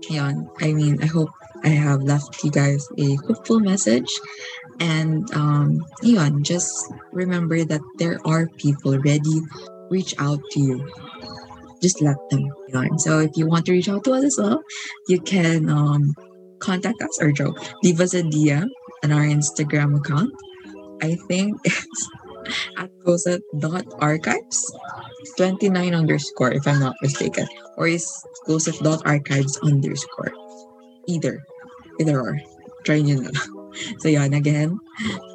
Yon, 0.08 0.48
I 0.60 0.72
mean, 0.72 1.02
I 1.02 1.06
hope 1.06 1.30
I 1.64 1.74
have 1.74 2.02
left 2.02 2.44
you 2.44 2.50
guys 2.50 2.86
a 2.98 3.16
hopeful 3.26 3.60
message. 3.60 4.08
And 4.78 5.26
um, 5.34 5.82
just 6.42 6.70
remember 7.12 7.64
that 7.64 7.80
there 7.98 8.20
are 8.24 8.46
people 8.46 8.96
ready. 8.98 9.42
Reach 9.90 10.14
out 10.18 10.40
to 10.52 10.60
you. 10.60 10.78
Just 11.82 12.00
let 12.00 12.16
them. 12.30 12.48
Yon. 12.68 12.98
So 12.98 13.20
if 13.20 13.36
you 13.36 13.46
want 13.46 13.66
to 13.66 13.72
reach 13.72 13.88
out 13.88 14.04
to 14.04 14.12
us 14.12 14.24
as 14.24 14.36
well, 14.38 14.62
you 15.08 15.20
can 15.20 15.68
um, 15.68 16.14
contact 16.58 17.00
us 17.02 17.18
or 17.20 17.32
joke. 17.32 17.58
Leave 17.82 18.00
us 18.00 18.14
a 18.14 18.22
DM 18.22 18.68
on 19.04 19.12
our 19.12 19.22
Instagram 19.22 19.96
account. 19.98 20.32
I 21.02 21.16
think 21.28 21.60
it's 21.64 22.08
at 22.78 23.86
archives 24.00 24.72
29 25.36 25.94
underscore 25.94 26.52
if 26.52 26.66
I'm 26.66 26.80
not 26.80 26.96
mistaken. 27.02 27.46
Or 27.76 27.86
is 27.86 28.08
archives 29.04 29.58
underscore. 29.62 30.32
Either. 31.06 31.44
Either 32.00 32.20
or. 32.20 32.40
Try 32.84 33.02
nyo 33.02 33.20
na 33.20 33.30
So 34.00 34.08
yan, 34.08 34.32
again, 34.32 34.78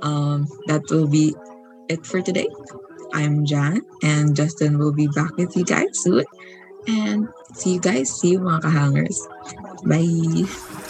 um, 0.02 0.48
that 0.66 0.82
will 0.90 1.06
be 1.08 1.36
it 1.90 2.06
for 2.06 2.22
today. 2.22 2.50
I'm 3.14 3.46
Jan 3.46 3.82
and 4.04 4.36
Justin 4.36 4.78
will 4.78 4.94
be 4.94 5.08
back 5.08 5.36
with 5.38 5.56
you 5.56 5.66
guys 5.66 6.00
soon. 6.00 6.26
And 6.88 7.28
see 7.54 7.74
you 7.76 7.80
guys. 7.80 8.10
See 8.10 8.32
you 8.32 8.40
mga 8.40 8.62
kahangers. 8.64 9.20
Bye! 9.86 10.81